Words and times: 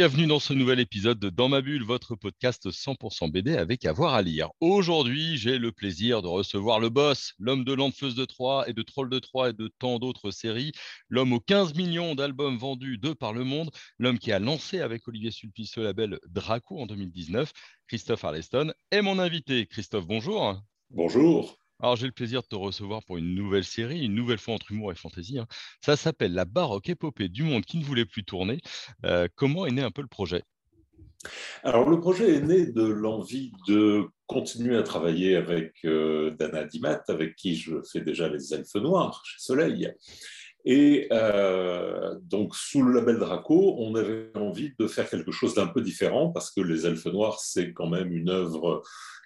Bienvenue 0.00 0.26
dans 0.26 0.40
ce 0.40 0.54
nouvel 0.54 0.80
épisode 0.80 1.18
de 1.18 1.28
Dans 1.28 1.50
ma 1.50 1.60
bulle, 1.60 1.84
votre 1.84 2.14
podcast 2.14 2.70
100% 2.70 3.30
BD 3.30 3.54
avec 3.54 3.84
avoir 3.84 4.14
à 4.14 4.22
lire. 4.22 4.48
Aujourd'hui, 4.60 5.36
j'ai 5.36 5.58
le 5.58 5.72
plaisir 5.72 6.22
de 6.22 6.26
recevoir 6.26 6.80
le 6.80 6.88
boss, 6.88 7.34
l'homme 7.38 7.64
de 7.64 7.74
l'Enfeuse 7.74 8.14
de 8.14 8.24
Troyes 8.24 8.66
et 8.66 8.72
de 8.72 8.80
Troll 8.80 9.10
de 9.10 9.18
Troyes 9.18 9.50
et 9.50 9.52
de 9.52 9.70
tant 9.78 9.98
d'autres 9.98 10.30
séries, 10.30 10.72
l'homme 11.10 11.34
aux 11.34 11.40
15 11.40 11.74
millions 11.74 12.14
d'albums 12.14 12.56
vendus 12.56 12.96
de 12.96 13.12
par 13.12 13.34
le 13.34 13.44
monde, 13.44 13.70
l'homme 13.98 14.18
qui 14.18 14.32
a 14.32 14.38
lancé 14.38 14.80
avec 14.80 15.06
Olivier 15.06 15.32
Sulpice 15.32 15.76
le 15.76 15.82
label 15.82 16.18
Draco 16.30 16.80
en 16.80 16.86
2019, 16.86 17.52
Christophe 17.86 18.24
Arleston, 18.24 18.72
est 18.90 19.02
mon 19.02 19.18
invité. 19.18 19.66
Christophe, 19.66 20.06
bonjour. 20.06 20.62
Bonjour. 20.88 21.59
Alors, 21.82 21.96
j'ai 21.96 22.06
le 22.06 22.12
plaisir 22.12 22.42
de 22.42 22.46
te 22.46 22.56
recevoir 22.56 23.02
pour 23.04 23.16
une 23.16 23.34
nouvelle 23.34 23.64
série, 23.64 24.04
une 24.04 24.14
nouvelle 24.14 24.38
fois 24.38 24.54
entre 24.54 24.70
humour 24.70 24.92
et 24.92 24.94
fantaisie. 24.94 25.38
hein. 25.38 25.46
Ça 25.82 25.96
s'appelle 25.96 26.34
La 26.34 26.44
baroque 26.44 26.90
épopée 26.90 27.28
du 27.28 27.42
monde 27.42 27.64
qui 27.64 27.78
ne 27.78 27.84
voulait 27.84 28.04
plus 28.04 28.22
tourner. 28.22 28.60
Euh, 29.06 29.28
comment 29.34 29.64
est 29.64 29.70
né 29.70 29.82
un 29.82 29.90
peu 29.90 30.02
le 30.02 30.08
projet? 30.08 30.42
Alors, 31.62 31.88
le 31.88 31.98
projet 31.98 32.34
est 32.36 32.42
né 32.42 32.66
de 32.66 32.82
l'envie 32.82 33.52
de 33.66 34.04
continuer 34.26 34.76
à 34.76 34.82
travailler 34.82 35.36
avec 35.36 35.72
euh, 35.86 36.32
Dana 36.32 36.64
Dimat, 36.64 37.02
avec 37.08 37.34
qui 37.34 37.56
je 37.56 37.76
fais 37.90 38.02
déjà 38.02 38.28
les 38.28 38.52
Elfes 38.52 38.74
Noirs 38.74 39.22
chez 39.24 39.38
Soleil. 39.38 39.90
Et 40.66 41.08
euh, 41.12 42.14
donc, 42.22 42.54
sous 42.54 42.82
le 42.82 42.92
label 42.92 43.18
Draco, 43.18 43.76
on 43.78 43.94
avait 43.94 44.30
envie 44.36 44.74
de 44.78 44.86
faire 44.86 45.08
quelque 45.08 45.32
chose 45.32 45.54
d'un 45.54 45.66
peu 45.66 45.80
différent 45.80 46.30
parce 46.30 46.50
que 46.50 46.60
les 46.60 46.86
Elfes 46.86 47.06
Noirs, 47.06 47.40
c'est 47.40 47.72
quand 47.72 47.88
même 47.88 48.12
une 48.12 48.28
œuvre 48.28 48.82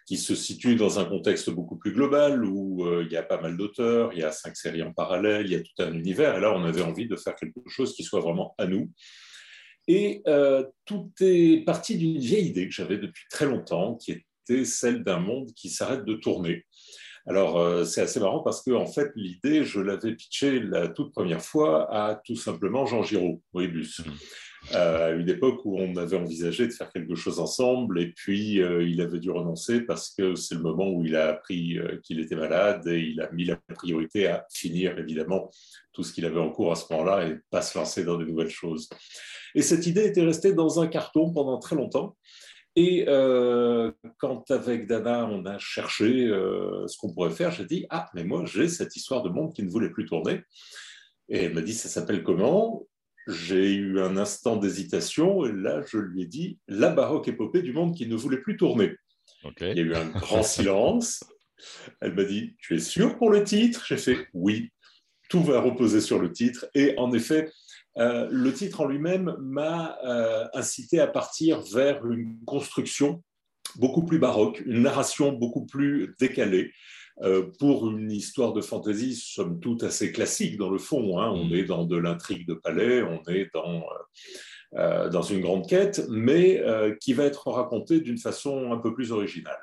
qui 0.06 0.18
se 0.18 0.34
situe 0.34 0.76
dans 0.76 0.98
un 0.98 1.06
contexte 1.06 1.50
beaucoup 1.50 1.76
plus 1.76 1.92
global 1.92 2.44
où 2.44 2.84
euh, 2.84 3.04
il 3.06 3.12
y 3.12 3.16
a 3.16 3.22
pas 3.22 3.40
mal 3.40 3.56
d'auteurs, 3.56 4.12
il 4.12 4.18
y 4.18 4.22
a 4.22 4.32
cinq 4.32 4.56
séries 4.56 4.82
en 4.82 4.92
parallèle, 4.92 5.46
il 5.46 5.52
y 5.52 5.56
a 5.56 5.60
tout 5.60 5.82
un 5.82 5.92
univers. 5.94 6.36
Et 6.36 6.40
là, 6.40 6.52
on 6.54 6.64
avait 6.64 6.82
envie 6.82 7.08
de 7.08 7.16
faire 7.16 7.34
quelque 7.34 7.60
chose 7.68 7.94
qui 7.94 8.02
soit 8.02 8.20
vraiment 8.20 8.54
à 8.58 8.66
nous. 8.66 8.90
Et 9.88 10.22
euh, 10.26 10.64
tout 10.84 11.10
est 11.20 11.64
parti 11.64 11.96
d'une 11.96 12.18
vieille 12.18 12.48
idée 12.48 12.66
que 12.68 12.74
j'avais 12.74 12.98
depuis 12.98 13.24
très 13.30 13.46
longtemps, 13.46 13.96
qui 13.96 14.12
était 14.12 14.64
celle 14.64 15.04
d'un 15.04 15.20
monde 15.20 15.50
qui 15.54 15.70
s'arrête 15.70 16.04
de 16.04 16.14
tourner. 16.14 16.64
Alors, 17.26 17.58
euh, 17.58 17.84
c'est 17.84 18.02
assez 18.02 18.20
marrant 18.20 18.42
parce 18.42 18.62
que, 18.62 18.72
en 18.72 18.86
fait, 18.86 19.10
l'idée, 19.16 19.64
je 19.64 19.80
l'avais 19.80 20.14
pitchée 20.14 20.60
la 20.60 20.88
toute 20.88 21.12
première 21.12 21.40
fois 21.40 21.90
à 21.90 22.20
tout 22.26 22.36
simplement 22.36 22.84
Jean 22.84 23.02
Giraud, 23.02 23.42
Ribus. 23.54 24.02
À 24.72 25.10
une 25.10 25.28
époque 25.28 25.60
où 25.64 25.78
on 25.78 25.96
avait 25.96 26.16
envisagé 26.16 26.66
de 26.66 26.72
faire 26.72 26.90
quelque 26.90 27.14
chose 27.14 27.38
ensemble, 27.38 28.00
et 28.00 28.12
puis 28.12 28.62
euh, 28.62 28.82
il 28.82 29.00
avait 29.02 29.18
dû 29.18 29.30
renoncer 29.30 29.82
parce 29.82 30.10
que 30.10 30.34
c'est 30.34 30.54
le 30.54 30.62
moment 30.62 30.88
où 30.88 31.04
il 31.04 31.16
a 31.16 31.28
appris 31.28 31.78
euh, 31.78 32.00
qu'il 32.02 32.18
était 32.18 32.34
malade 32.34 32.86
et 32.86 32.98
il 32.98 33.20
a 33.20 33.30
mis 33.32 33.44
la 33.44 33.56
priorité 33.74 34.26
à 34.26 34.46
finir 34.50 34.98
évidemment 34.98 35.50
tout 35.92 36.02
ce 36.02 36.12
qu'il 36.12 36.24
avait 36.24 36.40
en 36.40 36.50
cours 36.50 36.72
à 36.72 36.76
ce 36.76 36.90
moment-là 36.90 37.28
et 37.28 37.36
pas 37.50 37.60
se 37.60 37.76
lancer 37.76 38.04
dans 38.04 38.16
de 38.16 38.24
nouvelles 38.24 38.50
choses. 38.50 38.88
Et 39.54 39.60
cette 39.60 39.86
idée 39.86 40.06
était 40.06 40.24
restée 40.24 40.54
dans 40.54 40.80
un 40.80 40.86
carton 40.86 41.32
pendant 41.32 41.58
très 41.58 41.76
longtemps. 41.76 42.16
Et 42.74 43.04
euh, 43.06 43.92
quand 44.18 44.50
avec 44.50 44.86
Dana, 44.86 45.26
on 45.26 45.44
a 45.44 45.58
cherché 45.58 46.26
ce 46.26 46.96
qu'on 46.98 47.12
pourrait 47.12 47.30
faire, 47.30 47.52
j'ai 47.52 47.66
dit 47.66 47.86
Ah, 47.90 48.08
mais 48.14 48.24
moi, 48.24 48.44
j'ai 48.46 48.68
cette 48.68 48.96
histoire 48.96 49.22
de 49.22 49.28
monde 49.28 49.52
qui 49.54 49.62
ne 49.62 49.70
voulait 49.70 49.90
plus 49.90 50.06
tourner. 50.06 50.40
Et 51.28 51.44
elle 51.44 51.54
m'a 51.54 51.60
dit 51.60 51.74
Ça 51.74 51.88
s'appelle 51.88 52.24
comment? 52.24 52.84
J'ai 53.26 53.72
eu 53.72 54.00
un 54.00 54.16
instant 54.16 54.56
d'hésitation, 54.56 55.46
et 55.46 55.52
là, 55.52 55.82
je 55.86 55.98
lui 55.98 56.22
ai 56.22 56.26
dit 56.26 56.58
La 56.68 56.90
baroque 56.90 57.28
épopée 57.28 57.62
du 57.62 57.72
monde 57.72 57.94
qui 57.94 58.06
ne 58.06 58.16
voulait 58.16 58.40
plus 58.40 58.56
tourner. 58.56 58.96
Il 59.60 59.76
y 59.76 59.80
a 59.80 59.82
eu 59.82 59.94
un 59.94 60.08
grand 60.08 60.42
silence. 60.42 61.24
Elle 62.00 62.14
m'a 62.14 62.24
dit 62.24 62.54
Tu 62.58 62.76
es 62.76 62.80
sûr 62.80 63.16
pour 63.16 63.30
le 63.30 63.44
titre? 63.44 63.84
J'ai 63.86 63.96
fait 63.96 64.28
Oui, 64.34 64.70
tout 65.28 65.42
va 65.42 65.60
reposer 65.60 66.00
sur 66.00 66.18
le 66.18 66.32
titre. 66.32 66.66
Et 66.74 66.94
en 66.98 67.12
effet, 67.12 67.50
euh, 67.96 68.28
le 68.30 68.52
titre 68.52 68.80
en 68.80 68.86
lui-même 68.86 69.36
m'a 69.40 69.98
euh, 70.04 70.46
incité 70.52 71.00
à 71.00 71.06
partir 71.06 71.62
vers 71.62 72.04
une 72.06 72.38
construction 72.44 73.22
beaucoup 73.76 74.04
plus 74.04 74.18
baroque, 74.18 74.62
une 74.66 74.82
narration 74.82 75.32
beaucoup 75.32 75.64
plus 75.64 76.14
décalée. 76.18 76.72
Euh, 77.22 77.50
pour 77.58 77.88
une 77.90 78.10
histoire 78.10 78.52
de 78.52 78.60
fantasy, 78.60 79.14
somme 79.14 79.60
toute 79.60 79.82
assez 79.84 80.12
classique 80.12 80.56
dans 80.56 80.70
le 80.70 80.78
fond. 80.78 81.18
hein. 81.20 81.30
On 81.30 81.46
Mm. 81.48 81.54
est 81.54 81.64
dans 81.64 81.84
de 81.84 81.96
l'intrigue 81.96 82.46
de 82.46 82.54
palais, 82.54 83.02
on 83.02 83.22
est 83.30 83.48
dans, 83.54 83.82
euh, 83.82 84.78
euh, 84.78 85.08
dans 85.10 85.22
une 85.22 85.40
grande 85.40 85.68
quête, 85.68 86.02
mais 86.10 86.58
euh, 86.60 86.94
qui 87.00 87.12
va 87.12 87.24
être 87.24 87.48
racontée 87.50 88.00
d'une 88.00 88.18
façon 88.18 88.72
un 88.72 88.78
peu 88.78 88.92
plus 88.94 89.12
originale. 89.12 89.60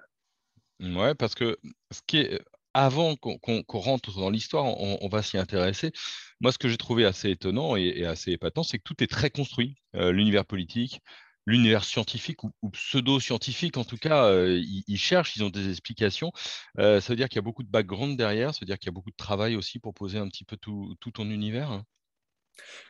Ouais, 0.80 1.14
parce 1.16 1.36
que 1.36 1.58
ce 1.92 2.00
qui 2.08 2.18
est 2.18 2.42
avant 2.74 3.16
qu'on 3.18 3.64
rentre 3.68 4.18
dans 4.18 4.30
l'histoire, 4.30 4.64
on, 4.66 4.98
on 5.02 5.08
va 5.10 5.22
s'y 5.22 5.38
intéresser. 5.38 5.92
Moi, 6.40 6.52
ce 6.54 6.58
que 6.58 6.70
j'ai 6.70 6.78
trouvé 6.78 7.06
assez 7.06 7.30
étonnant 7.30 7.76
et, 7.76 7.94
et 7.98 8.06
assez 8.06 8.32
épatant, 8.32 8.64
c'est 8.64 8.78
que 8.78 8.84
tout 8.84 9.04
est 9.04 9.08
très 9.12 9.30
construit. 9.30 9.76
Euh, 9.96 10.12
l'univers 10.14 10.46
politique, 10.46 11.02
l'univers 11.46 11.84
scientifique 11.84 12.44
ou, 12.44 12.52
ou 12.62 12.70
pseudo-scientifique, 12.70 13.78
en 13.78 13.84
tout 13.84 13.98
cas, 13.98 14.26
euh, 14.26 14.58
ils, 14.58 14.84
ils 14.88 14.98
cherchent, 14.98 15.36
ils 15.36 15.44
ont 15.44 15.50
des 15.50 15.70
explications. 15.70 16.32
Euh, 16.80 17.02
ça 17.02 17.14
veut 17.14 17.18
dire 17.18 17.30
qu'il 17.30 17.38
y 17.38 17.40
a 17.40 17.44
beaucoup 17.44 17.64
de 17.64 17.70
background 17.70 18.18
derrière, 18.18 18.54
ça 18.54 18.60
veut 18.62 18.68
dire 18.68 18.78
qu'il 18.78 18.88
y 18.88 18.94
a 18.94 18.94
beaucoup 18.94 19.12
de 19.12 19.16
travail 19.16 19.56
aussi 19.56 19.80
pour 19.80 19.94
poser 19.94 20.18
un 20.18 20.28
petit 20.28 20.46
peu 20.46 20.58
tout, 20.58 20.96
tout 21.00 21.12
ton 21.12 21.30
univers. 21.30 21.72
hein? 21.72 21.84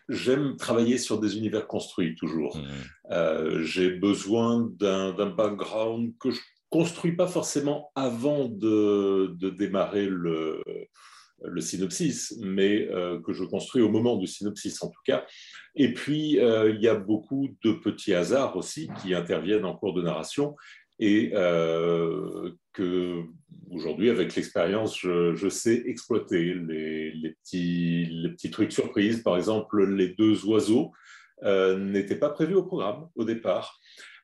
J'aime 0.09 0.57
travailler 0.57 0.97
sur 0.97 1.19
des 1.19 1.37
univers 1.37 1.67
construits 1.67 2.15
toujours. 2.15 2.57
Mhm. 2.57 2.67
Euh, 3.11 3.63
j'ai 3.63 3.91
besoin 3.91 4.67
d'un 4.79 5.13
d'un 5.13 5.29
background 5.29 6.13
que 6.19 6.31
je 6.31 6.39
construis 6.69 7.15
pas 7.15 7.27
forcément 7.27 7.91
avant 7.95 8.45
de, 8.45 9.35
de 9.37 9.49
démarrer 9.49 10.07
le, 10.07 10.63
le 11.43 11.61
synopsis, 11.61 12.37
mais 12.39 12.87
euh, 12.89 13.19
que 13.21 13.33
je 13.33 13.43
construis 13.43 13.81
au 13.81 13.89
moment 13.89 14.17
du 14.17 14.27
synopsis 14.27 14.81
en 14.83 14.89
tout 14.89 15.01
cas. 15.05 15.25
Et 15.75 15.93
puis, 15.93 16.39
euh, 16.39 16.71
il 16.71 16.81
y 16.81 16.87
a 16.87 16.95
beaucoup 16.95 17.49
de 17.63 17.71
petits 17.71 18.13
hasards 18.13 18.57
aussi 18.57 18.89
qui 19.01 19.13
interviennent 19.13 19.65
en 19.65 19.75
cours 19.75 19.93
de 19.93 20.01
narration 20.01 20.55
et 20.99 21.31
euh, 21.33 22.51
que 22.73 23.23
aujourd'hui, 23.71 24.09
avec 24.09 24.35
l'expérience, 24.35 24.99
je, 24.99 25.49
sais 25.49 25.81
exploiter 25.85 26.53
les, 26.53 27.11
les 27.11 27.31
petits, 27.31 28.51
trucs 28.51 28.71
surprises. 28.71 29.23
Par 29.23 29.37
exemple, 29.37 29.83
les 29.85 30.09
deux 30.09 30.45
oiseaux 30.45 30.91
n'étaient 31.43 32.19
pas 32.19 32.29
prévus 32.29 32.53
au 32.53 32.63
programme 32.63 33.07
au 33.15 33.23
départ. 33.23 33.79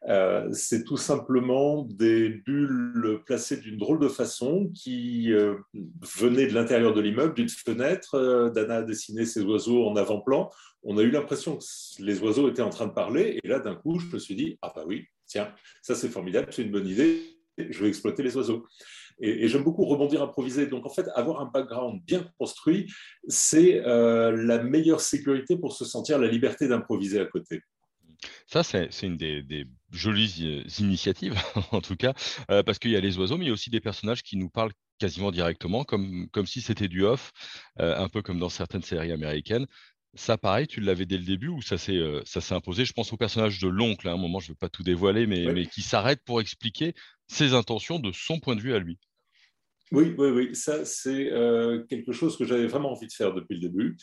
Euh, 0.07 0.47
c'est 0.53 0.83
tout 0.83 0.97
simplement 0.97 1.83
des 1.83 2.29
bulles 2.29 3.21
placées 3.25 3.57
d'une 3.57 3.77
drôle 3.77 3.99
de 3.99 4.07
façon 4.07 4.69
qui 4.73 5.33
euh, 5.33 5.55
venaient 6.01 6.47
de 6.47 6.53
l'intérieur 6.53 6.93
de 6.93 7.01
l'immeuble, 7.01 7.33
d'une 7.33 7.49
fenêtre. 7.49 8.15
Euh, 8.15 8.49
Dana 8.49 8.77
a 8.77 8.81
dessiné 8.83 9.25
ces 9.25 9.41
oiseaux 9.41 9.87
en 9.87 9.95
avant-plan. 9.95 10.49
On 10.83 10.97
a 10.97 11.01
eu 11.01 11.11
l'impression 11.11 11.57
que 11.57 12.03
les 12.03 12.21
oiseaux 12.21 12.49
étaient 12.49 12.61
en 12.61 12.69
train 12.69 12.87
de 12.87 12.93
parler. 12.93 13.39
Et 13.43 13.47
là, 13.47 13.59
d'un 13.59 13.75
coup, 13.75 13.99
je 13.99 14.07
me 14.07 14.19
suis 14.19 14.35
dit, 14.35 14.57
ah 14.61 14.71
bah 14.75 14.83
oui, 14.85 15.07
tiens, 15.25 15.53
ça 15.81 15.95
c'est 15.95 16.09
formidable, 16.09 16.47
c'est 16.51 16.63
une 16.63 16.71
bonne 16.71 16.87
idée, 16.87 17.19
je 17.57 17.81
vais 17.81 17.89
exploiter 17.89 18.23
les 18.23 18.37
oiseaux. 18.37 18.65
Et, 19.19 19.47
j'aime 19.47 19.63
beaucoup 19.63 19.85
rebondir, 19.85 20.21
improviser. 20.21 20.67
Donc 20.67 20.85
en 20.85 20.89
fait, 20.89 21.07
avoir 21.15 21.41
un 21.41 21.45
background 21.45 22.01
bien 22.05 22.29
construit, 22.37 22.91
c'est 23.27 23.81
euh, 23.85 24.31
la 24.31 24.63
meilleure 24.63 25.01
sécurité 25.01 25.57
pour 25.57 25.73
se 25.73 25.85
sentir 25.85 26.19
la 26.19 26.27
liberté 26.27 26.67
d'improviser 26.67 27.19
à 27.19 27.25
côté. 27.25 27.61
Ça, 28.47 28.63
c'est 28.63 28.89
une 29.03 29.17
des, 29.17 29.43
des 29.43 29.65
jolies 29.91 30.35
euh, 30.41 30.63
initiatives, 30.79 31.35
en 31.71 31.81
tout 31.81 31.95
cas, 31.95 32.13
euh, 32.51 32.63
parce 32.63 32.79
qu'il 32.79 32.91
y 32.91 32.95
a 32.95 32.99
les 32.99 33.17
oiseaux, 33.17 33.37
mais 33.37 33.45
il 33.45 33.47
y 33.49 33.51
a 33.51 33.53
aussi 33.53 33.69
des 33.69 33.79
personnages 33.81 34.23
qui 34.23 34.37
nous 34.37 34.49
parlent 34.49 34.71
quasiment 34.99 35.31
directement, 35.31 35.83
comme, 35.83 36.27
comme 36.31 36.47
si 36.47 36.61
c'était 36.61 36.87
du 36.87 37.03
off, 37.03 37.31
euh, 37.79 37.97
un 37.97 38.09
peu 38.09 38.21
comme 38.21 38.39
dans 38.39 38.49
certaines 38.49 38.81
séries 38.81 39.11
américaines. 39.11 39.67
Ça, 40.15 40.37
pareil, 40.37 40.67
tu 40.67 40.81
l'avais 40.81 41.05
dès 41.05 41.17
le 41.17 41.23
début 41.25 41.49
ou 41.49 41.61
ça 41.61 41.77
s'est 41.77 41.97
euh, 41.97 42.23
imposé? 42.49 42.85
Je 42.85 42.93
pense 42.93 43.13
au 43.13 43.17
personnage 43.17 43.59
de 43.59 43.67
l'oncle, 43.67 44.07
à 44.07 44.13
un 44.13 44.17
moment, 44.17 44.39
je 44.39 44.47
ne 44.47 44.51
veux 44.53 44.55
pas 44.55 44.69
tout 44.69 44.83
dévoiler, 44.83 45.27
mais, 45.27 45.45
Oui. 45.45 45.53
mais 45.53 45.65
qui 45.67 45.81
s'arrête 45.83 46.23
pour 46.25 46.41
expliquer 46.41 46.93
ses 47.27 47.53
intentions 47.53 47.99
de 47.99 48.11
son 48.11 48.39
point 48.39 48.55
de 48.55 48.61
vue 48.61 48.73
à 48.73 48.79
lui. 48.79 48.97
Oui, 49.93 50.13
oui, 50.17 50.29
oui, 50.31 50.55
ça 50.55 50.83
c'est 50.83 51.31
euh, 51.31 51.81
quelque 51.87 52.11
chose 52.11 52.37
que 52.37 52.43
j'avais 52.43 52.67
vraiment 52.67 52.91
envie 52.91 53.07
de 53.07 53.13
faire 53.13 53.33
depuis 53.33 53.55
le 53.55 53.61
début. 53.61 53.95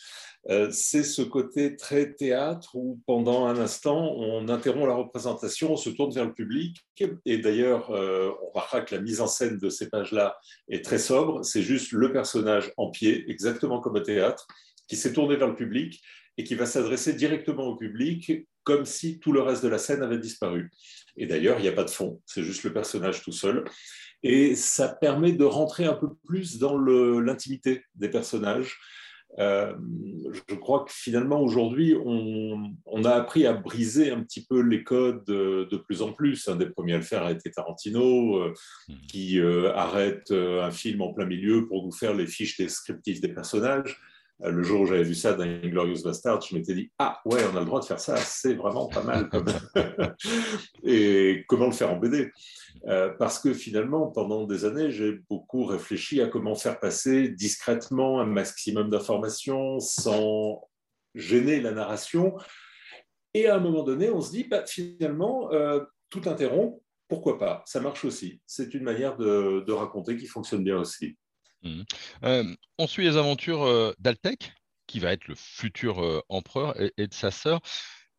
Euh, 0.48 0.70
c'est 0.70 1.02
ce 1.02 1.20
côté 1.20 1.76
très 1.76 2.14
théâtre 2.14 2.75
où 2.75 3.00
pendant 3.06 3.46
un 3.46 3.58
instant 3.58 4.14
on 4.16 4.48
interrompt 4.48 4.86
la 4.86 4.94
représentation, 4.94 5.72
on 5.72 5.76
se 5.76 5.90
tourne 5.90 6.10
vers 6.14 6.25
le 6.25 6.32
public. 6.32 6.86
Et 7.26 7.36
d'ailleurs 7.36 7.90
euh, 7.90 8.31
on 8.42 8.48
remarquera 8.48 8.81
que 8.81 8.94
la 8.94 9.02
mise 9.02 9.20
en 9.20 9.26
scène 9.26 9.58
de 9.58 9.69
ces 9.69 9.90
pages-là 9.90 10.38
est 10.70 10.82
très 10.82 10.98
sobre, 10.98 11.44
c'est 11.44 11.62
juste 11.62 11.92
le 11.92 12.10
personnage 12.12 12.72
en 12.78 12.90
pied, 12.90 13.31
exactement 13.31 13.81
comme 13.81 13.96
au 13.96 14.00
théâtre, 14.00 14.46
qui 14.88 14.96
s'est 14.96 15.12
tourné 15.12 15.36
vers 15.36 15.48
le 15.48 15.56
public 15.56 16.02
et 16.38 16.44
qui 16.44 16.54
va 16.54 16.64
s'adresser 16.64 17.12
directement 17.12 17.64
au 17.64 17.76
public 17.76 18.32
comme 18.64 18.84
si 18.84 19.19
tout 19.20 19.32
le 19.32 19.40
reste 19.40 19.62
de 19.62 19.69
la 19.69 19.78
scène 19.78 20.02
avait 20.02 20.19
disparu. 20.19 20.70
Et 21.16 21.26
d'ailleurs, 21.26 21.58
il 21.58 21.62
n'y 21.62 21.69
a 21.69 21.72
pas 21.72 21.84
de 21.84 21.90
fond, 21.90 22.20
c'est 22.26 22.43
juste 22.43 22.64
le 22.64 22.72
personnage 22.72 23.22
tout 23.22 23.32
seul. 23.32 23.64
Et 24.22 24.56
ça 24.56 24.88
permet 24.88 25.32
de 25.32 25.44
rentrer 25.44 25.84
un 25.84 25.94
peu 25.94 26.08
plus 26.26 26.58
dans 26.58 26.78
l'intimité 26.78 27.84
des 27.94 28.08
personnages. 28.08 28.78
Euh, 29.38 29.75
je 30.49 30.55
crois 30.55 30.84
que 30.84 30.93
finalement, 30.93 31.40
aujourd'hui, 31.40 31.94
on, 32.05 33.05
a 33.05 33.11
appris 33.11 33.46
à 33.46 33.52
briser 33.52 34.11
un 34.11 34.22
petit 34.22 34.46
peu 34.46 34.61
les 34.61 34.84
codes 34.84 35.25
de, 35.26 35.76
plus 35.76 36.02
en 36.02 36.12
plus. 36.12 36.49
Un 36.49 36.56
des 36.56 36.67
premiers 36.70 36.94
à 36.94 36.99
le 36.99 37.02
faire 37.02 37.25
a 37.25 37.32
été 37.32 37.50
Tarantino, 37.50 38.38
euh, 38.38 38.55
hmm. 38.88 38.94
qui 39.08 39.40
euh, 39.40 39.75
arrête 39.75 40.31
un 40.31 40.70
film 40.70 41.02
en 41.02 41.12
plein 41.12 41.26
milieu 41.26 41.67
pour 41.67 41.84
nous 41.84 41.93
faire 41.93 42.14
les 42.14 42.26
fiches 42.26 42.56
descriptives 42.56 43.20
des 43.20 43.32
personnages. 43.32 44.00
Le 44.40 44.62
jour 44.62 44.81
où 44.81 44.86
j'avais 44.86 45.04
vu 45.04 45.14
ça 45.14 45.34
dans 45.34 45.44
Inglorious 45.44 46.02
Bastard, 46.02 46.40
je 46.40 46.54
m'étais 46.54 46.75
dit 46.75 46.90
Ah 46.98 47.20
ouais, 47.25 47.40
on 47.52 47.56
a 47.56 47.60
le 47.60 47.66
droit 47.66 47.81
de 47.81 47.84
faire 47.84 48.00
ça, 48.00 48.16
c'est 48.16 48.54
vraiment 48.54 48.88
pas 48.88 49.02
mal. 49.02 49.31
Et 50.84 51.44
comment 51.48 51.66
le 51.66 51.72
faire 51.72 51.92
en 51.92 51.96
BD 51.96 52.31
euh, 52.86 53.10
parce 53.19 53.38
que 53.38 53.54
finalement, 53.54 54.08
pendant 54.08 54.44
des 54.44 54.64
années, 54.64 54.90
j'ai 54.90 55.12
beaucoup 55.31 55.64
réfléchi 55.64 56.20
à 56.20 56.26
comment 56.26 56.54
faire 56.54 56.78
passer 56.81 57.28
discrètement 57.28 58.20
un 58.20 58.26
maximum 58.26 58.90
d'informations 58.90 59.81
sans 59.81 60.69
gêner 61.14 61.60
la 61.60 61.72
narration. 61.72 62.36
Et 63.32 63.46
à 63.48 63.56
un 63.56 63.60
moment 63.60 63.84
donné, 63.84 64.10
on 64.10 64.20
se 64.20 64.31
dit, 64.31 64.44
bah, 64.44 64.64
finalement, 64.66 65.50
euh, 65.52 65.81
tout 66.10 66.22
interrompre, 66.26 66.78
pourquoi 67.08 67.38
pas? 67.38 67.62
Ça 67.66 67.81
marche 67.81 68.04
aussi. 68.04 68.40
C'est 68.46 68.75
une 68.75 68.82
manière 68.82 69.16
de, 69.16 69.72
raconter 69.72 70.16
qui 70.16 70.26
fonctionne 70.26 70.64
bien 70.64 70.78
aussi. 70.78 71.16
Mmh. 71.64 71.82
Euh, 72.25 72.55
on 72.78 72.87
suit 72.87 73.05
les 73.05 73.16
aventures 73.16 73.94
d'Altec, 73.99 74.52
qui 74.87 75.00
va 75.00 75.12
être 75.12 75.26
le 75.26 75.34
futur 75.34 76.22
empereur, 76.28 76.81
et, 76.81 76.93
et, 76.96 77.06
de 77.06 77.14
sa 77.14 77.31
sœur 77.31 77.61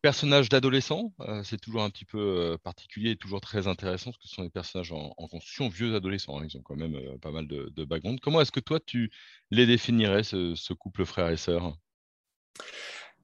personnage 0.06 0.48
d'adolescent, 0.48 1.12
euh, 1.20 1.42
c'est 1.42 1.60
toujours 1.60 1.82
un 1.82 1.90
petit 1.90 2.04
peu 2.04 2.20
euh, 2.20 2.58
particulier 2.58 3.10
et 3.10 3.16
toujours 3.16 3.40
très 3.40 3.66
intéressant 3.66 4.12
parce 4.12 4.18
que 4.18 4.28
ce 4.28 4.36
sont 4.36 4.44
des 4.44 4.50
personnages 4.50 4.92
en, 4.92 5.10
construction, 5.28 5.68
vieux 5.68 5.96
adolescents, 5.96 6.38
hein, 6.38 6.46
ils 6.48 6.56
ont 6.56 6.62
quand 6.62 6.76
même 6.76 6.94
euh, 6.94 7.18
pas 7.18 7.32
mal 7.32 7.48
de, 7.48 7.84
background. 7.84 8.20
Comment 8.20 8.40
est-ce 8.40 8.52
que 8.52 8.60
toi 8.60 8.78
tu 8.78 9.10
les 9.50 9.66
définirais, 9.66 10.22
ce, 10.22 10.72
couple 10.74 11.04
frère 11.04 11.30
et 11.30 11.36
sœur? 11.36 11.76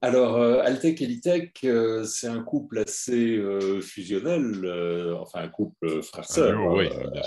Alors, 0.01 0.37
Altec 0.37 1.01
et 1.01 1.07
Litec, 1.07 1.65
c'est 2.05 2.27
un 2.27 2.43
couple 2.43 2.81
assez 2.81 3.41
fusionnel, 3.81 4.67
enfin 5.21 5.43
un 5.43 5.49
couple 5.49 6.03
frère-sœur, 6.03 6.59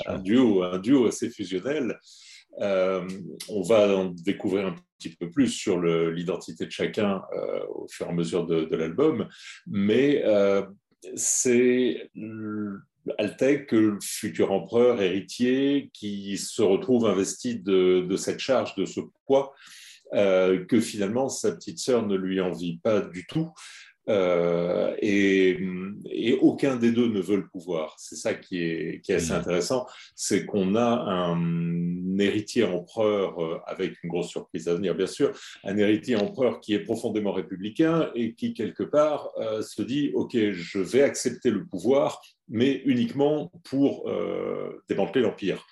un, 0.08 0.20
duo, 0.20 0.64
un 0.64 0.80
duo 0.80 1.08
assez 1.08 1.30
fusionnel. 1.30 1.98
Euh, 2.62 3.08
on 3.50 3.62
va 3.62 3.98
en 3.98 4.06
découvrir 4.06 4.68
un 4.68 4.76
petit 4.98 5.10
peu 5.10 5.30
plus 5.30 5.50
sur 5.50 5.82
l'identité 5.82 6.66
de 6.66 6.72
chacun 6.72 7.22
euh, 7.34 7.66
au 7.68 7.88
fur 7.90 8.08
et 8.08 8.10
à 8.10 8.14
mesure 8.14 8.46
de, 8.46 8.76
l'album, 8.76 9.28
mais 9.68 10.24
euh, 10.26 10.64
c'est 11.16 12.10
Altec, 13.18 13.72
le 13.72 14.00
futur 14.02 14.52
empereur 14.52 15.02
héritier, 15.02 15.92
qui 15.94 16.38
se 16.38 16.62
retrouve 16.62 17.06
investi 17.06 17.60
de, 17.60 18.16
cette 18.16 18.40
charge, 18.40 18.74
de 18.76 18.86
ce 18.86 19.02
poids, 19.26 19.54
que 20.12 20.80
finalement 20.80 21.30
sa 21.30 21.52
petite 21.52 21.78
sœur 21.78 22.08
ne 22.08 22.16
lui 22.16 22.42
envie 22.42 22.78
pas 22.78 23.02
du 23.02 23.28
tout. 23.28 23.52
Euh, 24.10 24.96
et, 25.02 25.60
aucun 26.42 26.76
des 26.76 26.92
deux 26.92 27.08
ne 27.08 27.20
veut 27.20 27.38
le 27.38 27.48
pouvoir. 27.48 27.96
C'est 27.98 28.16
ça 28.16 28.34
qui 28.34 28.62
est, 28.62 29.02
qui 29.02 29.12
est 29.12 29.16
assez 29.16 29.34
mmh. 29.34 29.38
intéressant, 29.38 29.86
c'est 30.16 30.46
qu'on 30.46 30.76
a 30.76 30.86
un 30.86 32.18
héritier 32.20 32.64
empereur, 32.64 33.44
euh, 33.44 33.60
avec 33.66 34.02
une 34.04 34.10
grosse 34.10 34.30
surprise 34.30 34.68
à 34.68 34.76
venir 34.76 34.96
bien 34.96 35.08
sûr, 35.08 35.32
un 35.64 35.78
héritier 35.78 36.16
empereur 36.16 36.62
qui 36.62 36.74
est 36.74 36.80
profondément 36.80 37.32
républicain 37.32 38.10
et 38.16 38.34
qui 38.34 38.54
quelque 38.54 38.84
part 38.84 39.32
euh, 39.38 39.62
se 39.62 39.82
dit, 39.82 40.12
OK, 40.14 40.36
je 40.36 40.80
vais 40.80 41.02
accepter 41.02 41.50
le 41.52 41.66
pouvoir, 41.66 42.22
mais 42.48 42.82
uniquement 42.86 43.52
pour 43.64 44.10
démanteler 44.88 45.22
l'Empire. 45.22 45.66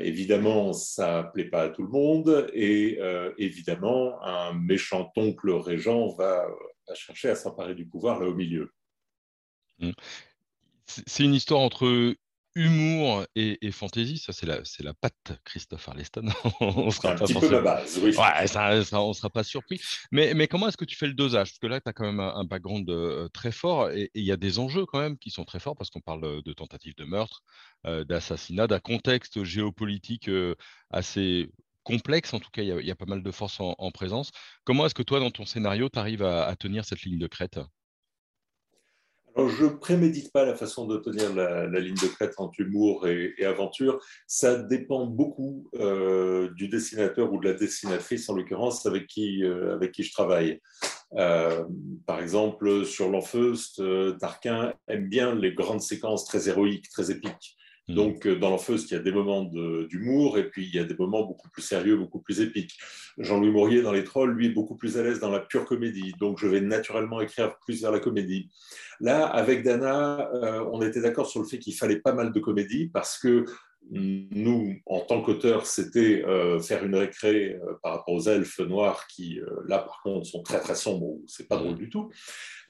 évidemment, 0.00 0.72
ça 0.72 1.22
ne 1.22 1.32
plaît 1.32 1.50
pas 1.50 1.62
à 1.64 1.68
tout 1.68 1.82
le 1.82 1.88
monde 1.88 2.48
et 2.52 2.98
évidemment, 3.38 4.20
un 4.24 4.54
méchant 4.54 5.12
oncle 5.16 5.50
régent 5.50 6.08
va 6.16 6.46
à 6.90 6.94
chercher 6.94 7.30
à 7.30 7.34
s'emparer 7.34 7.74
du 7.74 7.86
pouvoir 7.86 8.20
là 8.20 8.28
au 8.28 8.34
milieu. 8.34 8.72
Mmh. 9.78 9.92
C'est 10.86 11.24
une 11.24 11.34
histoire 11.34 11.60
entre 11.60 12.16
humour 12.58 13.24
et, 13.36 13.64
et 13.66 13.70
fantaisie, 13.70 14.18
ça 14.18 14.32
c'est 14.32 14.46
la, 14.46 14.64
c'est 14.64 14.82
la 14.82 14.92
patte 14.92 15.38
Christophe 15.44 15.88
Arleston. 15.88 16.28
on 16.60 16.90
sera 16.90 17.12
un 17.12 17.16
pas 17.16 17.26
petit 17.26 17.34
peu 17.34 17.50
la 17.50 17.60
base, 17.60 17.98
oui. 18.02 18.14
on 18.18 19.08
ne 19.08 19.12
sera 19.12 19.30
pas 19.30 19.44
surpris. 19.44 19.80
Mais, 20.10 20.34
mais, 20.34 20.48
comment 20.48 20.68
est-ce 20.68 20.76
que 20.76 20.84
tu 20.84 20.96
fais 20.96 21.06
le 21.06 21.14
dosage? 21.14 21.50
Parce 21.50 21.58
que 21.58 21.66
là, 21.66 21.80
tu 21.80 21.88
as 21.88 21.92
quand 21.92 22.04
même 22.04 22.20
un, 22.20 22.44
background 22.44 22.88
euh, 22.90 23.28
très 23.28 23.52
fort 23.52 23.90
et 23.90 24.10
il 24.14 24.24
y 24.24 24.32
a 24.32 24.36
des 24.36 24.58
enjeux 24.58 24.86
quand 24.86 24.98
même 24.98 25.18
qui 25.18 25.30
sont 25.30 25.44
très 25.44 25.60
forts 25.60 25.76
parce 25.76 25.90
qu'on 25.90 26.00
parle 26.00 26.42
de 26.42 26.52
tentatives 26.52 26.96
de 26.96 27.04
meurtre, 27.04 27.42
euh, 27.86 28.04
d'assassinat, 28.04 28.66
d'un 28.66 28.80
contexte 28.80 29.44
géopolitique 29.44 30.28
euh, 30.28 30.54
assez 30.90 31.50
complexe, 31.88 32.34
en 32.34 32.38
tout 32.38 32.50
cas, 32.52 32.62
il 32.62 32.86
y 32.86 32.90
a, 32.90 32.94
pas 32.94 33.06
mal 33.06 33.22
de 33.22 33.30
forces 33.30 33.60
en, 33.60 33.90
présence. 33.90 34.30
Comment 34.64 34.84
est-ce 34.84 34.94
que 34.94 35.02
toi, 35.02 35.20
dans 35.20 35.30
ton 35.30 35.46
scénario, 35.46 35.88
tu 35.88 35.98
arrives 35.98 36.22
à, 36.22 36.54
tenir 36.56 36.84
cette 36.84 37.02
ligne 37.02 37.18
de 37.18 37.26
crête? 37.26 37.58
Alors, 39.34 39.48
je 39.48 39.66
prémédite 39.66 40.32
pas 40.32 40.44
la 40.44 40.54
façon 40.54 40.86
de 40.86 40.98
tenir 40.98 41.34
la, 41.34 41.66
ligne 41.80 41.94
de 41.94 42.08
crête 42.08 42.34
entre 42.36 42.60
humour 42.60 43.08
et, 43.08 43.44
aventure. 43.44 44.04
Ça 44.26 44.56
dépend 44.56 45.06
beaucoup 45.06 45.70
euh, 45.76 46.50
du 46.54 46.68
dessinateur 46.68 47.32
ou 47.32 47.40
de 47.40 47.48
la 47.48 47.54
dessinatrice, 47.54 48.28
en 48.28 48.34
l'occurrence, 48.34 48.84
avec, 48.84 49.06
qui, 49.06 49.42
euh, 49.44 49.74
avec 49.74 49.92
qui 49.92 50.02
je 50.02 50.12
travaille. 50.12 50.60
Euh, 51.14 51.64
par 52.06 52.20
exemple, 52.20 52.84
sur 52.84 53.08
l'Enfeust, 53.08 53.82
Tarquin 54.18 54.74
aime 54.88 55.08
bien 55.08 55.34
les 55.34 55.54
grandes 55.54 55.80
séquences 55.80 56.26
très 56.26 56.50
héroïques, 56.50 56.90
très 56.90 57.10
épiques. 57.10 57.57
Mm. 57.88 57.94
Donc, 57.94 58.26
euh, 58.26 58.36
dans 58.36 58.50
l'Enfeuse, 58.50 58.86
il 58.90 58.94
y 58.94 58.96
a 58.96 59.00
des 59.00 59.12
moments 59.12 59.44
d'humour 59.44 60.38
et 60.38 60.48
puis 60.48 60.66
il 60.66 60.74
y 60.74 60.78
a 60.78 60.84
des 60.84 60.94
moments 60.94 61.24
beaucoup 61.24 61.48
plus 61.48 61.62
sérieux, 61.62 61.96
beaucoup 61.96 62.20
plus 62.20 62.40
épiques. 62.40 62.78
Jean-Louis 63.18 63.50
Maurier, 63.50 63.82
dans 63.82 63.92
Les 63.92 64.04
Trolls, 64.04 64.32
lui, 64.32 64.46
est 64.46 64.50
beaucoup 64.50 64.76
plus 64.76 64.96
à 64.98 65.02
l'aise 65.02 65.20
dans 65.20 65.30
la 65.30 65.40
pure 65.40 65.64
comédie. 65.64 66.14
Donc, 66.20 66.38
je 66.38 66.46
vais 66.46 66.60
naturellement 66.60 67.20
écrire 67.20 67.58
plus 67.60 67.82
vers 67.82 67.90
la 67.90 68.00
comédie. 68.00 68.50
Là, 69.00 69.26
avec 69.26 69.62
Dana, 69.62 70.30
euh, 70.34 70.64
on 70.72 70.82
était 70.82 71.00
d'accord 71.00 71.26
sur 71.26 71.40
le 71.40 71.46
fait 71.46 71.58
qu'il 71.58 71.74
fallait 71.74 72.00
pas 72.00 72.12
mal 72.12 72.32
de 72.32 72.40
comédie 72.40 72.86
parce 72.92 73.18
que 73.18 73.44
nous, 73.90 74.74
en 74.86 75.00
tant 75.00 75.22
qu'auteurs, 75.22 75.66
c'était 75.66 76.22
euh, 76.24 76.60
faire 76.60 76.84
une 76.84 76.94
récré 76.94 77.58
par 77.82 77.92
rapport 77.94 78.14
aux 78.14 78.28
elfes 78.28 78.60
noirs 78.60 79.06
qui, 79.06 79.40
là, 79.66 79.78
par 79.78 80.00
contre, 80.02 80.26
sont 80.26 80.42
très 80.42 80.60
très 80.60 80.74
sombres. 80.74 81.16
C'est 81.26 81.48
pas 81.48 81.56
drôle 81.56 81.76
du 81.76 81.88
tout. 81.88 82.10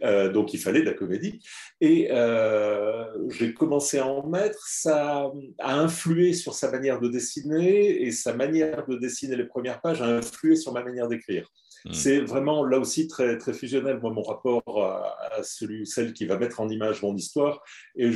Euh, 0.03 0.31
donc 0.31 0.55
il 0.55 0.59
fallait 0.59 0.81
de 0.81 0.87
la 0.87 0.95
comédie. 0.95 1.41
Et 1.81 2.09
euh, 2.11 3.05
j'ai 3.31 3.53
commencé 3.55 3.99
à 3.99 4.07
en 4.07 4.27
mettre, 4.27 4.67
ça 4.67 5.31
a 5.59 5.75
influé 5.75 6.33
sur 6.33 6.55
sa 6.55 6.71
manière 6.71 7.01
de 7.01 7.09
dessiner, 7.09 8.03
et 8.03 8.13
sa 8.13 8.35
manière 8.35 8.87
de 8.87 8.97
dessiner 8.97 9.37
les 9.37 9.47
premières 9.47 9.81
pages 9.81 10.03
a 10.03 10.07
influé 10.07 10.57
sur 10.57 10.73
ma 10.73 10.83
manière 10.83 11.09
d'écrire. 11.09 11.51
Hmm. 11.85 11.93
C'est 11.93 12.21
vraiment 12.21 12.65
là 12.65 12.79
aussi 12.79 13.07
très, 13.09 13.39
très 13.39 13.53
fusionnel, 13.53 13.99
moi, 14.01 14.11
mon 14.11 14.23
rapport 14.23 14.63
à, 14.85 15.43
celui 15.43 15.87
celle 15.87 16.13
qui 16.13 16.27
va 16.27 16.39
mettre 16.39 16.61
en 16.61 16.69
image 16.69 17.03
mon 17.03 17.15
histoire, 17.15 17.63
et 17.97 18.11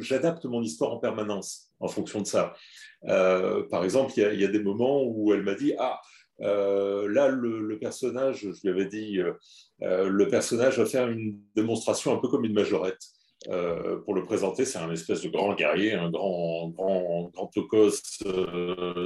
j'adapte 0.00 0.44
mon 0.46 0.62
histoire 0.62 0.92
en 0.92 0.98
permanence 0.98 1.70
en 1.80 1.88
fonction 1.88 2.20
de 2.20 2.26
ça. 2.26 2.54
Euh, 3.08 3.64
par 3.68 3.84
exemple, 3.84 4.12
il 4.16 4.40
y, 4.40 4.44
a 4.44 4.48
des 4.48 4.62
moments 4.62 5.02
où 5.04 5.32
elle 5.32 5.42
m'a 5.42 5.54
dit 5.54 5.74
Ah, 5.78 6.00
euh, 6.40 7.08
là, 7.08 7.28
le, 7.28 7.78
personnage, 7.78 8.40
je 8.40 8.60
lui 8.62 8.70
avais 8.70 8.86
dit, 8.86 9.20
euh, 9.20 10.08
le 10.08 10.28
personnage 10.28 10.78
va 10.78 10.86
faire 10.86 11.08
une 11.08 11.38
démonstration 11.54 12.14
un 12.14 12.18
peu 12.18 12.28
comme 12.28 12.44
une 12.44 12.54
majorette. 12.54 13.00
Pour 14.04 14.14
le 14.14 14.24
présenter, 14.24 14.64
c'est 14.64 14.78
un 14.78 14.90
espèce 14.92 15.22
de 15.22 15.28
grand 15.28 15.54
guerrier, 15.54 15.92
un 15.94 16.10
grand, 16.10 16.70
grand, 16.70 17.30
grand 17.32 17.46
tocos 17.48 17.90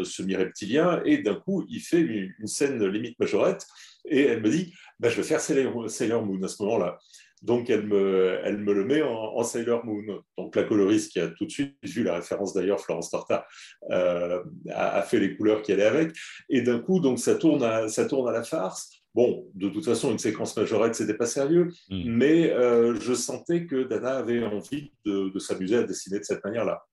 semi-reptilien, 0.05 1.03
et 1.05 1.19
d'un 1.19 1.35
coup, 1.35 1.65
il 1.69 1.81
fait 1.81 2.01
une, 2.01 2.47
scène 2.47 2.85
limite 2.87 3.19
majorette, 3.19 3.67
et 4.05 4.23
elle 4.23 4.43
me 4.43 4.51
dit, 4.51 4.73
bah, 5.01 5.09
je 5.09 5.17
vais 5.17 5.23
faire 5.23 5.41
Sailor 5.41 6.25
Moon 6.25 6.43
à 6.43 6.49
ce 6.49 6.63
moment-là. 6.63 6.99
Donc, 7.43 7.71
elle 7.71 7.87
me, 7.87 8.41
elle 8.43 8.59
me 8.59 8.73
le 8.73 8.85
met 8.85 9.03
en, 9.03 9.43
Sailor 9.45 9.85
Moon. 9.85 10.23
Donc, 10.37 10.57
la 10.57 10.65
coloriste, 10.65 11.13
qui 11.13 11.21
a 11.21 11.29
tout 11.29 11.47
de 11.47 11.51
suite 11.51 11.77
vu 11.83 12.03
la 12.03 12.17
référence 12.17 12.53
d'ailleurs, 12.53 12.81
Florence 12.81 13.11
Torta, 13.11 13.47
euh, 13.91 14.43
a, 14.71 15.03
fait 15.03 15.21
les 15.21 15.37
couleurs 15.37 15.63
qui 15.63 15.73
allaient 15.73 15.85
avec. 15.85 16.17
Et 16.49 16.63
d'un 16.63 16.81
coup, 16.81 17.01
donc, 17.01 17.19
ça 17.19 17.37
tourne, 17.37 17.89
ça 17.89 18.07
tourne 18.07 18.29
à 18.29 18.33
la 18.33 18.43
farce. 18.43 18.91
Bon, 19.15 19.47
de 19.55 19.69
toute 19.69 19.85
façon, 19.85 20.13
une 20.13 20.19
séquence 20.19 20.57
majorette, 20.57 20.95
c'était 20.95 21.17
pas 21.17 21.27
sérieux, 21.27 21.73
hmm. 21.89 22.03
mais 22.07 22.51
euh, 22.51 22.99
je 23.01 23.15
sentais 23.15 23.67
que 23.67 23.85
Dana 23.85 24.19
avait 24.19 24.45
envie 24.45 24.93
de, 25.05 25.37
s'amuser 25.39 25.77
à 25.77 25.83
dessiner 25.83 26.19
de 26.19 26.25
cette 26.25 26.45
manière-là. 26.45 26.87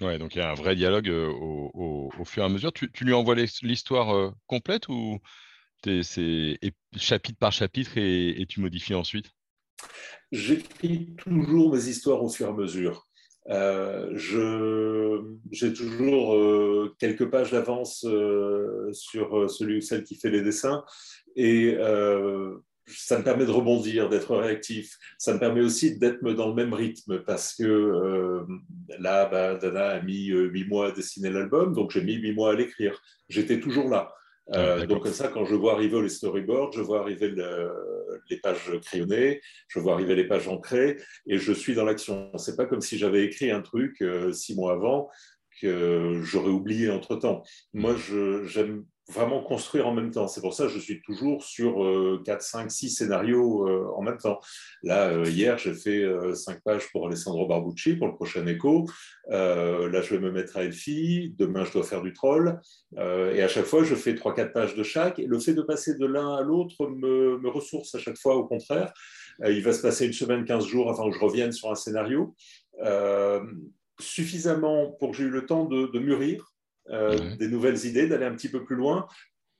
Ouais, 0.00 0.18
donc 0.18 0.34
il 0.34 0.38
y 0.38 0.42
a 0.42 0.50
un 0.50 0.54
vrai 0.54 0.74
dialogue 0.74 1.08
euh, 1.08 1.30
au, 1.30 2.10
fur 2.24 2.42
et 2.42 2.46
à 2.46 2.48
mesure. 2.48 2.72
Tu, 2.72 2.88
lui 3.00 3.12
envoies 3.12 3.36
l'histoire 3.62 4.34
complète 4.46 4.88
ou 4.88 5.18
c'est 5.84 6.58
chapitre 6.96 7.38
par 7.38 7.52
chapitre 7.52 7.92
et 7.96 8.44
tu 8.48 8.60
modifies 8.60 8.94
ensuite? 8.94 9.30
J'écris 10.32 11.14
toujours 11.16 11.74
mes 11.74 11.86
histoires 11.86 12.22
au 12.22 12.28
fur 12.28 12.46
et 12.46 12.50
à 12.50 12.52
mesure. 12.52 13.06
Euh, 13.50 14.10
j'ai 15.50 15.72
toujours 15.74 16.34
euh, 16.34 16.94
quelques 16.98 17.30
pages 17.30 17.50
d'avance 17.50 18.04
euh, 18.08 18.90
sur 18.92 19.50
celui 19.50 19.78
ou 19.78 19.80
celle 19.82 20.02
qui 20.02 20.14
fait 20.16 20.30
les 20.30 20.40
dessins 20.40 20.84
et 21.36 21.76
ça 22.86 23.18
me 23.18 23.24
permet 23.24 23.46
de 23.46 23.50
rebondir, 23.50 24.10
d'être 24.10 24.36
réactif. 24.36 24.98
Ça 25.18 25.32
me 25.32 25.38
permet 25.38 25.62
aussi 25.62 25.98
d'être 25.98 26.22
dans 26.22 26.48
le 26.48 26.54
même 26.54 26.74
rythme 26.74 27.20
parce 27.20 27.54
que 27.54 28.44
là, 28.98 29.26
bah, 29.26 29.54
Dana 29.54 29.88
a 29.88 30.00
mis 30.02 30.26
huit 30.26 30.68
mois 30.68 30.88
à 30.88 30.90
dessiner 30.92 31.30
l'album, 31.30 31.74
donc 31.74 31.90
j'ai 31.90 32.02
mis 32.02 32.14
huit 32.14 32.34
mois 32.34 32.52
à 32.52 32.54
l'écrire. 32.54 33.00
J'étais 33.28 33.58
toujours 33.58 33.88
là. 33.88 34.12
Euh, 34.52 34.86
donc 34.86 35.02
comme 35.02 35.12
ça, 35.12 35.28
quand 35.28 35.44
je 35.44 35.54
vois 35.54 35.72
arriver 35.72 36.00
les 36.02 36.08
storyboards, 36.08 36.72
je 36.72 36.82
vois 36.82 37.00
arriver 37.00 37.34
les 38.30 38.36
pages 38.38 38.78
crayonnées, 38.84 39.40
je 39.68 39.78
vois 39.78 39.94
arriver 39.94 40.14
les 40.14 40.26
pages 40.26 40.48
ancrées, 40.48 40.98
et 41.26 41.38
je 41.38 41.52
suis 41.52 41.74
dans 41.74 41.84
l'action. 41.84 42.30
C'est 42.36 42.56
pas 42.56 42.66
comme 42.66 42.80
si 42.80 42.98
j'avais 42.98 43.24
écrit 43.24 43.50
un 43.50 43.62
truc 43.62 44.02
euh, 44.02 44.32
six 44.32 44.54
mois 44.54 44.72
avant 44.72 45.08
que 45.60 46.20
j'aurais 46.22 46.50
oublié 46.50 46.90
entre 46.90 47.16
temps. 47.16 47.42
Moi, 47.72 47.94
j'aime 48.44 48.84
vraiment 49.12 49.42
construire 49.42 49.86
en 49.86 49.92
même 49.92 50.10
temps. 50.10 50.28
C'est 50.28 50.40
pour 50.40 50.54
ça 50.54 50.64
que 50.64 50.70
je 50.70 50.78
suis 50.78 51.02
toujours 51.02 51.44
sur 51.44 51.76
4, 52.24 52.42
5, 52.42 52.70
6 52.70 52.90
scénarios 52.90 53.68
euh, 53.68 53.92
en 53.96 54.02
même 54.02 54.16
temps. 54.16 54.40
Là, 54.82 55.08
euh, 55.08 55.28
hier, 55.28 55.58
j'ai 55.58 55.74
fait 55.74 56.04
5 56.34 56.56
euh, 56.56 56.60
pages 56.64 56.90
pour 56.90 57.06
Alessandro 57.06 57.46
Barbucci 57.46 57.96
pour 57.96 58.06
le 58.06 58.14
prochain 58.14 58.46
écho. 58.46 58.86
là, 59.28 60.00
je 60.00 60.14
vais 60.14 60.20
me 60.20 60.30
mettre 60.30 60.56
à 60.56 60.64
Elfie. 60.64 61.34
Demain, 61.38 61.64
je 61.64 61.72
dois 61.72 61.82
faire 61.82 62.02
du 62.02 62.12
troll. 62.12 62.60
et 62.96 63.42
à 63.42 63.48
chaque 63.48 63.66
fois, 63.66 63.84
je 63.84 63.94
fais 63.94 64.14
3-4 64.14 64.52
pages 64.52 64.74
de 64.74 64.82
chaque. 64.82 65.18
Et 65.18 65.26
le 65.26 65.38
fait 65.38 65.54
de 65.54 65.62
passer 65.62 65.96
de 65.96 66.06
l'un 66.06 66.34
à 66.34 66.42
l'autre 66.42 66.86
me, 66.88 67.48
ressource 67.48 67.94
à 67.94 67.98
chaque 67.98 68.18
fois, 68.18 68.36
au 68.36 68.46
contraire. 68.46 68.92
il 69.46 69.62
va 69.62 69.72
se 69.72 69.82
passer 69.82 70.06
une 70.06 70.12
semaine, 70.12 70.44
15 70.44 70.66
jours 70.66 70.90
avant 70.90 71.10
que 71.10 71.16
je 71.16 71.20
revienne 71.20 71.52
sur 71.52 71.70
un 71.70 71.74
scénario. 71.74 72.34
suffisamment 74.00 74.92
pour 74.92 75.10
que 75.10 75.16
j'ai 75.18 75.24
eu 75.24 75.30
le 75.30 75.44
temps 75.44 75.66
de 75.66 75.98
mûrir 75.98 76.53
euh, 76.90 77.36
des 77.36 77.48
nouvelles 77.48 77.86
idées, 77.86 78.06
d'aller 78.06 78.26
un 78.26 78.34
petit 78.34 78.48
peu 78.48 78.64
plus 78.64 78.76
loin, 78.76 79.06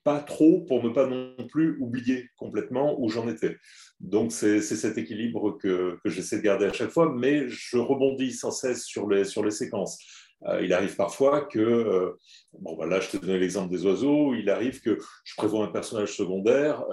pas 0.02 0.20
trop 0.20 0.60
pour 0.60 0.84
ne 0.84 0.90
pas 0.90 1.06
non 1.06 1.34
plus 1.50 1.78
oublier 1.80 2.28
complètement 2.36 3.00
où 3.00 3.08
j'en 3.08 3.26
étais. 3.26 3.56
Donc 4.00 4.32
c'est 4.32 4.60
cet 4.60 4.98
équilibre 4.98 5.56
que, 5.58 5.98
j'essaie 6.04 6.36
de 6.36 6.42
garder 6.42 6.66
à 6.66 6.72
chaque 6.72 6.90
fois, 6.90 7.12
mais 7.14 7.48
je 7.48 7.78
rebondis 7.78 8.32
sans 8.32 8.50
cesse 8.50 8.84
sur 8.84 9.08
les, 9.08 9.24
sur 9.24 9.42
les 9.42 9.50
séquences. 9.50 9.98
Euh, 10.46 10.60
il 10.62 10.74
arrive 10.74 10.94
parfois 10.94 11.40
que, 11.40 11.58
euh, 11.58 12.18
bon 12.58 12.74
voilà, 12.74 13.00
je 13.00 13.08
te 13.08 13.16
donne 13.16 13.36
l'exemple 13.36 13.70
des 13.70 13.86
oiseaux, 13.86 14.34
il 14.34 14.50
arrive 14.50 14.82
que 14.82 14.98
je 15.24 15.34
prévois 15.36 15.64
un 15.64 15.68
personnage 15.68 16.14
secondaire, 16.14 16.84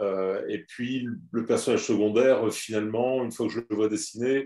et 0.48 0.60
puis 0.60 1.06
le 1.32 1.46
personnage 1.46 1.84
secondaire, 1.84 2.50
finalement, 2.54 3.26
une 3.26 3.32
fois 3.34 3.48
que 3.48 3.54
je 3.54 3.60
le 3.70 3.76
vois 3.76 3.90
dessiner, 3.90 4.46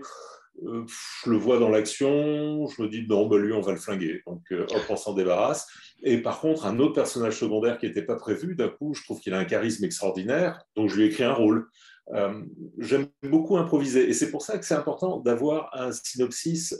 je 0.62 1.30
le 1.30 1.36
vois 1.36 1.58
dans 1.58 1.68
l'action, 1.68 2.66
je 2.66 2.82
me 2.82 2.88
dis 2.88 3.06
non, 3.06 3.26
bah, 3.26 3.38
lui, 3.38 3.52
on 3.52 3.60
va 3.60 3.72
le 3.72 3.78
flinguer. 3.78 4.22
Donc, 4.26 4.42
euh, 4.52 4.66
hop, 4.70 4.82
on 4.88 4.96
s'en 4.96 5.14
débarrasse. 5.14 5.66
Et 6.02 6.18
par 6.18 6.40
contre, 6.40 6.66
un 6.66 6.78
autre 6.78 6.94
personnage 6.94 7.38
secondaire 7.38 7.78
qui 7.78 7.86
n'était 7.86 8.02
pas 8.02 8.16
prévu, 8.16 8.54
d'un 8.54 8.68
coup, 8.68 8.94
je 8.94 9.02
trouve 9.02 9.20
qu'il 9.20 9.34
a 9.34 9.38
un 9.38 9.44
charisme 9.44 9.84
extraordinaire, 9.84 10.62
donc 10.74 10.90
je 10.90 10.96
lui 10.96 11.06
écris 11.06 11.24
un 11.24 11.32
rôle. 11.32 11.68
Euh, 12.14 12.42
j'aime 12.78 13.08
beaucoup 13.22 13.56
improviser. 13.56 14.08
Et 14.08 14.12
c'est 14.12 14.30
pour 14.30 14.42
ça 14.42 14.58
que 14.58 14.64
c'est 14.64 14.74
important 14.74 15.20
d'avoir 15.20 15.70
un 15.74 15.92
synopsis 15.92 16.76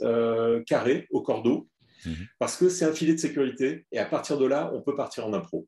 carré 0.65 1.07
au 1.11 1.21
cordeau, 1.21 1.67
mhm. 2.05 2.27
parce 2.39 2.55
que 2.55 2.69
c'est 2.69 2.85
un 2.85 2.93
filet 2.93 3.13
de 3.13 3.19
sécurité. 3.19 3.85
Et 3.91 3.99
à 3.99 4.05
partir 4.05 4.37
de 4.37 4.45
là, 4.45 4.71
on 4.73 4.81
peut 4.81 4.95
partir 4.95 5.25
en 5.25 5.33
impro. 5.33 5.67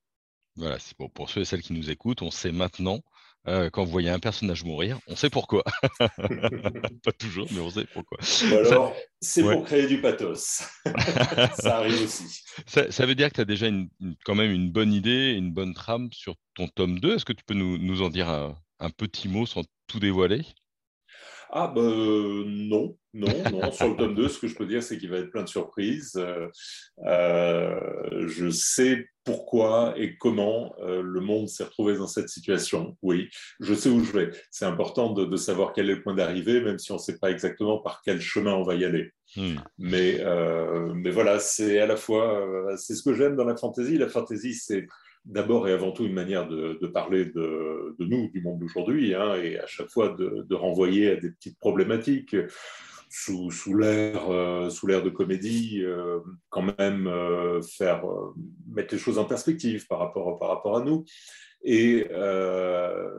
Voilà, 0.56 0.80
c'est 0.80 0.98
bon. 0.98 1.10
Pour 1.10 1.30
ceux 1.30 1.42
et 1.42 1.46
celles 1.46 1.62
qui 1.62 1.74
nous 1.74 1.90
écoutent, 1.90 2.22
on 2.22 2.32
sait 2.32 2.52
maintenant 2.52 3.02
euh, 3.48 3.70
quand 3.70 3.86
vous 3.86 3.92
voyez 3.92 4.10
un 4.10 4.20
personnage 4.20 4.64
mourir, 4.64 5.00
on 5.08 5.16
sait 5.16 5.30
pourquoi. 5.30 5.64
Pas 6.00 7.12
toujours, 7.18 7.48
mais 7.52 7.60
on 7.60 7.70
sait 7.70 7.86
pourquoi. 7.94 8.18
alors, 8.52 8.94
c'est 9.22 9.42
pour 9.42 9.64
créer 9.64 9.88
du 9.88 10.02
pathos. 10.02 10.64
ça 11.60 11.78
arrive 11.78 12.04
aussi. 12.04 12.44
Ça, 12.68 13.06
veut 13.06 13.16
dire 13.16 13.30
que 13.30 13.36
tu 13.36 13.42
as 13.42 13.46
déjà 13.46 13.68
quand 14.26 14.36
même 14.36 14.52
une 14.52 14.70
bonne 14.70 14.94
idée, 14.94 15.34
une 15.38 15.52
bonne 15.52 15.74
trame 15.74 16.10
sur 16.12 16.36
ton 16.56 16.68
tome 16.68 17.00
2. 17.00 17.16
Est-ce 17.16 17.26
que 17.26 17.34
tu 17.34 17.44
peux 17.46 17.54
nous, 17.54 18.02
en 18.02 18.10
dire 18.10 18.30
un, 18.30 18.90
petit 18.98 19.30
mot 19.30 19.46
sans 19.46 19.64
tout 19.88 20.00
dévoiler? 20.00 20.42
Ah 21.52 21.72
ben 21.74 21.82
non, 22.46 22.96
non, 23.14 23.28
non. 23.52 23.72
Sur 23.72 23.90
le 23.90 23.96
tome 23.96 24.16
2, 24.16 24.30
ce 24.30 24.40
que 24.40 24.48
je 24.48 24.56
peux 24.56 24.68
dire, 24.68 24.84
c'est 24.84 24.98
qu'il 24.98 25.10
va 25.10 25.18
être 25.18 25.32
plein 25.32 25.44
de 25.44 25.50
surprises. 25.50 26.14
Euh, 26.16 26.48
euh, 27.06 28.28
je 28.28 28.50
sais 28.50 29.08
pourquoi 29.24 29.94
et 29.98 30.18
comment 30.18 30.74
le 30.80 31.20
monde 31.20 31.48
s'est 31.50 31.64
retrouvé 31.64 31.96
dans 31.98 32.08
cette 32.08 32.30
situation. 32.30 32.98
Oui, 33.02 33.30
je 33.60 33.74
sais 33.74 33.90
où 33.90 34.04
je 34.04 34.12
vais. 34.12 34.32
C'est 34.50 34.66
important 34.66 35.14
de, 35.14 35.38
savoir 35.38 35.74
quel 35.74 35.90
est 35.90 35.96
le 35.96 36.02
point 36.02 36.16
d'arrivée, 36.16 36.62
même 36.62 36.80
si 36.80 36.92
on 36.92 36.96
ne 36.96 37.00
sait 37.00 37.18
pas 37.18 37.30
exactement 37.30 37.80
par 37.80 38.02
quel 38.04 38.22
chemin 38.22 38.54
on 38.54 38.64
va 38.64 38.76
y 38.76 38.86
aller. 38.86 39.12
Hmm. 39.36 39.58
Mais, 39.78 40.24
mais 40.96 41.12
voilà, 41.12 41.40
c'est 41.40 41.80
à 41.80 41.86
la 41.86 41.96
fois, 41.96 42.76
c'est 42.78 42.96
ce 42.96 43.04
que 43.04 43.14
j'aime 43.14 43.36
dans 43.36 43.44
la 43.44 43.56
fantaisie. 43.56 43.98
La 43.98 44.10
fantaisie, 44.10 44.56
c'est 44.56 44.88
d'abord 45.26 45.68
et 45.68 45.74
avant 45.74 45.92
tout 45.92 46.06
une 46.06 46.14
manière 46.14 46.48
de, 46.48 46.88
parler 46.88 47.26
de, 47.26 47.96
nous, 48.00 48.30
du 48.30 48.42
monde 48.42 48.60
d'aujourd'hui, 48.60 49.14
hein, 49.14 49.36
et 49.36 49.60
à 49.60 49.68
chaque 49.68 49.90
fois 49.90 50.10
de, 50.10 50.56
renvoyer 50.56 51.12
à 51.12 51.16
des 51.16 51.32
petites 51.32 51.60
problématiques 51.60 52.36
sous, 53.10 53.50
sous 53.52 53.76
l'air 53.76 54.30
euh, 54.30 54.70
de 54.70 55.10
comédie, 55.10 55.82
euh, 55.84 56.20
quand 56.50 56.74
même 56.78 57.08
euh, 57.08 57.62
faire 57.62 58.04
mettre 58.68 58.94
les 58.94 59.00
choses 59.00 59.18
en 59.18 59.26
perspective 59.26 59.88
par 59.88 60.00
rapport, 60.00 60.38
par 60.38 60.50
rapport 60.50 60.78
à 60.78 60.84
nous, 60.84 61.04
et 61.64 62.08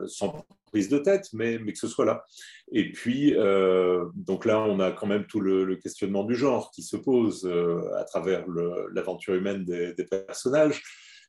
sans 0.07 0.45
prise 0.71 0.89
de 0.89 0.97
tête, 0.97 1.27
mais, 1.33 1.59
mais 1.59 1.73
que 1.73 1.79
ce 1.79 1.87
soit 1.87 2.05
là. 2.05 2.23
Et 2.71 2.91
puis, 2.91 3.35
donc 4.15 4.45
là, 4.45 4.61
on 4.61 4.79
a 4.79 4.91
quand 4.91 5.05
même 5.05 5.27
tout 5.27 5.41
le, 5.41 5.75
questionnement 5.75 6.23
du 6.23 6.33
genre 6.33 6.71
qui 6.71 6.81
se 6.81 6.97
pose 6.97 7.47
à 7.95 8.03
travers 8.05 8.45
l'aventure 8.93 9.35
humaine 9.35 9.63
des, 9.63 9.93
des 9.93 10.05
personnages. 10.05 10.81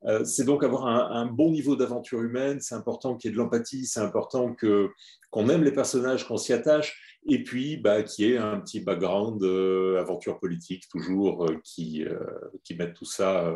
Euh, 0.04 0.24
c'est 0.24 0.44
donc 0.44 0.64
avoir 0.64 0.86
un, 0.86 1.26
bon 1.26 1.50
niveau 1.50 1.76
d'aventure 1.76 2.22
humaine, 2.22 2.60
c'est 2.60 2.74
important 2.74 3.16
qu'il 3.16 3.30
y 3.30 3.32
ait 3.32 3.36
de 3.36 3.38
l'empathie, 3.38 3.86
c'est 3.86 4.00
important 4.00 4.52
que, 4.54 4.90
qu'on 5.30 5.48
aime 5.48 5.62
les 5.62 5.72
personnages, 5.72 6.26
qu'on 6.26 6.36
s'y 6.36 6.52
attache, 6.52 7.18
et 7.26 7.42
puis 7.42 7.76
bah, 7.76 8.02
qu'il 8.02 8.26
y 8.26 8.32
ait 8.32 8.38
un 8.38 8.60
petit 8.60 8.80
background 8.80 9.42
euh, 9.42 10.00
aventure 10.00 10.40
politique 10.40 10.88
toujours 10.88 11.46
euh, 11.46 11.60
qui, 11.62 12.04
qui 12.64 12.74
mette 12.74 12.94
tout 12.94 13.04
ça, 13.04 13.52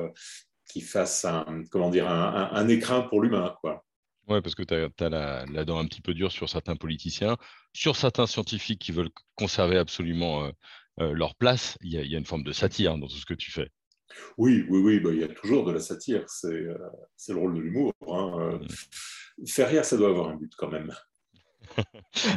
qui 0.71 0.81
fasse 0.81 1.25
un, 1.25 1.65
comment 1.71 1.91
dire, 1.91 2.09
un, 2.09 2.69
écrin 2.69 3.03
pour 3.03 3.23
l'humain. 3.23 3.55
Quoi. 3.61 3.85
Oui, 4.29 4.41
parce 4.41 4.55
que 4.55 4.63
tu 4.63 4.75
as, 4.75 5.09
la, 5.09 5.65
dent 5.65 5.79
un 5.79 5.87
petit 5.87 6.01
peu 6.01 6.15
dure 6.15 6.33
sur 6.33 6.49
certains 6.49 6.77
politiciens, 6.77 7.37
sur 7.73 7.97
certains 7.97 8.27
scientifiques 8.27 8.81
qui 8.81 8.93
veulent 8.93 9.11
conserver 9.35 9.79
absolument 9.79 10.51
leur 10.99 11.35
place. 11.35 11.77
Il 11.83 11.91
y, 11.91 12.15
a, 12.15 12.19
une 12.19 12.25
forme 12.25 12.45
de 12.45 12.53
satire 12.53 12.97
dans 12.99 13.09
tout 13.09 13.17
ce 13.17 13.27
que 13.27 13.35
tu 13.35 13.51
fais. 13.51 13.71
Oui, 14.39 14.65
oui, 14.69 14.81
oui, 14.81 15.01
bah, 15.01 15.11
il 15.13 15.21
y 15.21 15.25
a 15.25 15.29
toujours 15.29 15.65
de 15.65 15.73
la 15.73 15.81
satire, 15.81 16.25
c'est 16.29 16.49
euh, 16.49 16.77
le 17.29 17.35
rôle 17.35 17.55
de 17.55 17.61
l'humour. 17.61 17.93
Hein. 18.09 18.33
Euh, 18.39 18.59
faire 19.47 19.69
rire, 19.69 19.85
ça 19.85 19.97
doit 19.97 20.09
avoir 20.09 20.29
un 20.29 20.37
but 20.37 20.53
quand 20.57 20.71
même. 20.71 20.93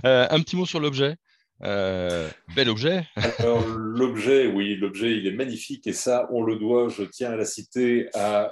Euh, 0.06 0.28
un 0.30 0.42
petit 0.42 0.58
mot 0.58 0.66
sur 0.66 0.82
l'objet. 0.82 1.16
bel 1.62 2.70
objet. 2.70 3.08
Alors 3.38 3.66
l'objet, 3.66 4.48
oui, 4.48 4.76
l'objet, 4.76 5.18
il 5.18 5.28
est 5.28 5.34
magnifique 5.34 5.88
et 5.88 5.94
ça, 5.94 6.28
on 6.32 6.44
le 6.44 6.58
doit, 6.58 6.90
je 6.90 7.04
tiens 7.04 7.32
à 7.32 7.36
la 7.38 7.46
citer, 7.46 8.10
à 8.14 8.50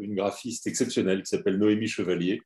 une 0.00 0.14
graphiste 0.16 0.66
exceptionnelle 0.66 1.22
qui 1.22 1.28
s'appelle 1.28 1.58
Noémie 1.58 1.86
Chevalier, 1.86 2.40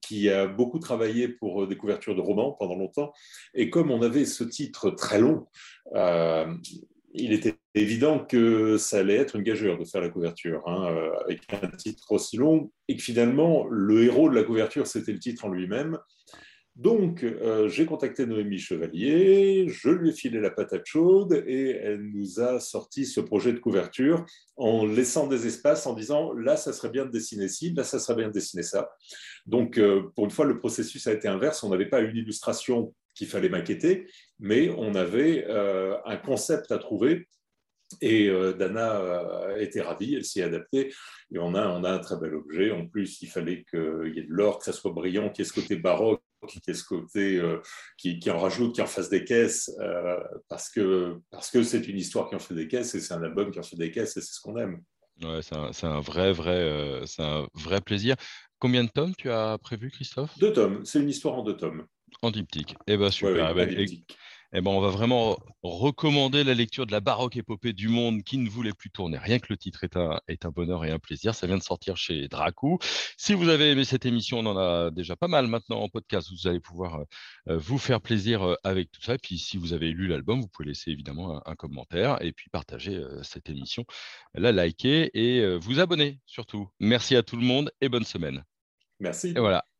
qui 0.00 0.30
a 0.30 0.46
beaucoup 0.46 0.78
travaillé 0.78 1.26
pour 1.26 1.66
des 1.66 1.76
couvertures 1.76 2.14
de 2.14 2.20
romans 2.20 2.52
pendant 2.52 2.76
longtemps. 2.76 3.12
Et 3.54 3.70
comme 3.70 3.90
on 3.90 4.02
avait 4.02 4.26
ce 4.26 4.44
titre 4.44 4.90
très 4.90 5.18
long, 5.18 5.48
il 7.12 7.32
était 7.32 7.54
évident 7.74 8.24
que 8.24 8.76
ça 8.76 8.98
allait 8.98 9.16
être 9.16 9.36
une 9.36 9.42
gageure 9.42 9.78
de 9.78 9.84
faire 9.84 10.00
la 10.00 10.08
couverture, 10.08 10.62
hein, 10.66 10.90
euh, 10.90 11.10
avec 11.24 11.40
un 11.52 11.68
titre 11.68 12.12
aussi 12.12 12.36
long, 12.36 12.70
et 12.88 12.96
que 12.96 13.02
finalement, 13.02 13.66
le 13.70 14.04
héros 14.04 14.28
de 14.28 14.34
la 14.34 14.44
couverture, 14.44 14.86
c'était 14.86 15.12
le 15.12 15.18
titre 15.18 15.44
en 15.44 15.48
lui-même. 15.48 15.98
Donc, 16.78 17.24
euh, 17.24 17.68
j'ai 17.68 17.86
contacté 17.86 18.24
Noémie 18.24 18.60
Chevalier, 18.60 19.66
je 19.68 19.88
lui 19.88 20.10
ai 20.10 20.12
filé 20.12 20.38
la 20.38 20.50
patate 20.50 20.86
chaude 20.86 21.42
et 21.44 21.70
elle 21.70 22.02
nous 22.14 22.38
a 22.38 22.60
sorti 22.60 23.04
ce 23.04 23.20
projet 23.20 23.52
de 23.52 23.58
couverture 23.58 24.24
en 24.56 24.86
laissant 24.86 25.26
des 25.26 25.48
espaces, 25.48 25.88
en 25.88 25.94
disant 25.94 26.32
là, 26.34 26.56
ça 26.56 26.72
serait 26.72 26.90
bien 26.90 27.04
de 27.04 27.10
dessiner 27.10 27.48
ci, 27.48 27.74
là, 27.74 27.82
ça 27.82 27.98
serait 27.98 28.14
bien 28.14 28.28
de 28.28 28.32
dessiner 28.32 28.62
ça. 28.62 28.90
Donc, 29.44 29.76
euh, 29.76 30.04
pour 30.14 30.26
une 30.26 30.30
fois, 30.30 30.44
le 30.44 30.60
processus 30.60 31.04
a 31.08 31.12
été 31.12 31.26
inverse. 31.26 31.64
On 31.64 31.70
n'avait 31.70 31.88
pas 31.88 31.98
une 31.98 32.16
illustration 32.16 32.94
qu'il 33.18 33.28
fallait 33.28 33.48
maqueter, 33.48 34.06
mais 34.38 34.70
on 34.70 34.94
avait 34.94 35.44
euh, 35.48 35.96
un 36.06 36.16
concept 36.16 36.70
à 36.70 36.78
trouver 36.78 37.28
et 38.00 38.28
euh, 38.28 38.52
Dana 38.52 39.00
euh, 39.00 39.56
était 39.56 39.80
ravie, 39.80 40.14
elle 40.14 40.24
s'y 40.24 40.40
est 40.40 40.44
adaptée, 40.44 40.92
et 41.32 41.38
on 41.38 41.54
a, 41.54 41.68
on 41.68 41.84
a 41.84 41.90
un 41.90 41.98
très 41.98 42.18
bel 42.18 42.34
objet. 42.34 42.70
En 42.70 42.86
plus, 42.86 43.20
il 43.22 43.28
fallait 43.28 43.64
qu'il 43.68 44.12
y 44.14 44.18
ait 44.18 44.24
de 44.24 44.32
l'or, 44.32 44.58
que 44.58 44.66
ça 44.66 44.74
soit 44.74 44.92
brillant, 44.92 45.30
qu'il 45.30 45.44
y 45.44 45.48
ait 45.48 45.50
ce 45.50 45.58
côté 45.58 45.76
baroque, 45.76 46.22
qu'il 46.46 46.60
y 46.68 46.70
ait 46.70 46.74
ce 46.74 46.84
côté 46.84 47.42
qui, 47.96 48.30
en 48.30 48.38
rajoute, 48.38 48.74
qui 48.74 48.82
en 48.82 48.86
fasse 48.86 49.08
des 49.08 49.24
caisses, 49.24 49.74
parce 50.50 50.68
que 50.68 51.16
parce 51.30 51.50
que 51.50 51.62
c'est 51.62 51.88
une 51.88 51.96
histoire 51.96 52.28
qui 52.28 52.36
en 52.36 52.38
fait 52.38 52.54
des 52.54 52.68
caisses, 52.68 52.94
et 52.94 53.00
c'est 53.00 53.14
un 53.14 53.22
album 53.22 53.50
qui 53.50 53.58
en 53.58 53.62
fait 53.62 53.76
des 53.76 53.90
caisses, 53.90 54.18
et 54.18 54.20
c'est 54.20 54.34
ce 54.34 54.40
qu'on 54.42 54.58
aime. 54.58 54.82
Ouais, 55.22 55.40
c'est 55.42 55.86
un, 55.86 56.00
vrai, 56.00 56.32
vrai, 56.32 57.00
c'est 57.06 57.22
un 57.22 57.48
vrai 57.54 57.80
plaisir. 57.80 58.16
Combien 58.58 58.84
de 58.84 58.90
tomes 58.90 59.14
tu 59.16 59.30
as 59.30 59.56
prévu, 59.56 59.90
Christophe? 59.90 60.38
Deux 60.38 60.52
tomes. 60.52 60.84
C'est 60.84 61.00
une 61.00 61.08
histoire 61.08 61.36
en 61.36 61.42
deux 61.42 61.56
tomes. 61.56 61.86
En 62.22 62.30
diptyque. 62.30 62.74
Eh 62.86 62.96
bien, 62.96 63.10
super. 63.10 63.50
Eh 63.50 63.54
ben, 63.54 63.86
eh 64.54 64.62
ben, 64.62 64.70
on 64.70 64.80
va 64.80 64.88
vraiment 64.88 65.38
recommander 65.62 66.42
la 66.42 66.54
lecture 66.54 66.86
de 66.86 66.92
la 66.92 67.00
baroque 67.00 67.36
épopée 67.36 67.74
du 67.74 67.88
monde 67.88 68.22
qui 68.22 68.38
ne 68.38 68.48
voulait 68.48 68.72
plus 68.72 68.90
tourner. 68.90 69.18
Rien 69.18 69.38
que 69.38 69.48
le 69.50 69.58
titre 69.58 69.84
est 69.84 69.94
un, 69.94 70.20
est 70.26 70.46
un 70.46 70.50
bonheur 70.50 70.86
et 70.86 70.90
un 70.90 70.98
plaisir. 70.98 71.34
Ça 71.34 71.46
vient 71.46 71.58
de 71.58 71.62
sortir 71.62 71.98
chez 71.98 72.28
Dracou. 72.28 72.78
Si 73.18 73.34
vous 73.34 73.50
avez 73.50 73.70
aimé 73.70 73.84
cette 73.84 74.06
émission, 74.06 74.38
on 74.38 74.46
en 74.46 74.56
a 74.56 74.90
déjà 74.90 75.16
pas 75.16 75.28
mal 75.28 75.48
maintenant 75.48 75.80
en 75.80 75.88
podcast. 75.90 76.30
Vous 76.30 76.48
allez 76.48 76.60
pouvoir 76.60 77.04
euh, 77.48 77.58
vous 77.58 77.76
faire 77.76 78.00
plaisir 78.00 78.42
euh, 78.42 78.54
avec 78.64 78.90
tout 78.90 79.02
ça. 79.02 79.14
Et 79.14 79.18
puis, 79.18 79.36
si 79.36 79.58
vous 79.58 79.74
avez 79.74 79.90
lu 79.90 80.06
l'album, 80.06 80.40
vous 80.40 80.48
pouvez 80.48 80.68
laisser 80.68 80.92
évidemment 80.92 81.46
un, 81.46 81.54
commentaire 81.54 82.22
et 82.22 82.32
puis 82.32 82.48
partager 82.48 82.94
euh, 82.94 83.22
cette 83.22 83.50
émission, 83.50 83.84
la 84.34 84.52
liker 84.52 85.10
et 85.12 85.56
vous 85.58 85.80
abonner 85.80 86.20
surtout. 86.24 86.68
Merci 86.80 87.16
à 87.16 87.22
tout 87.22 87.36
le 87.36 87.44
monde 87.44 87.70
et 87.80 87.88
bonne 87.88 88.04
semaine. 88.04 88.44
Merci. 89.00 89.28
Et 89.36 89.40
voilà. 89.40 89.64